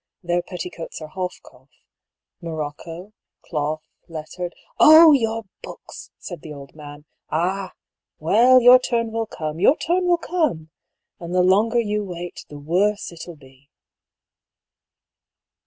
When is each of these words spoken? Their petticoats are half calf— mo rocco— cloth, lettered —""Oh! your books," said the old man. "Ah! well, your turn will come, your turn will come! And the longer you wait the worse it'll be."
Their 0.23 0.41
petticoats 0.41 0.99
are 0.99 1.09
half 1.09 1.39
calf— 1.47 1.69
mo 2.41 2.53
rocco— 2.55 3.13
cloth, 3.45 3.83
lettered 4.07 4.55
—""Oh! 4.79 5.11
your 5.11 5.43
books," 5.61 6.09
said 6.17 6.41
the 6.41 6.51
old 6.51 6.73
man. 6.73 7.05
"Ah! 7.29 7.73
well, 8.17 8.59
your 8.59 8.79
turn 8.79 9.11
will 9.11 9.27
come, 9.27 9.59
your 9.59 9.77
turn 9.77 10.07
will 10.07 10.17
come! 10.17 10.71
And 11.19 11.35
the 11.35 11.43
longer 11.43 11.79
you 11.79 12.03
wait 12.03 12.47
the 12.49 12.57
worse 12.57 13.11
it'll 13.11 13.35
be." 13.35 13.69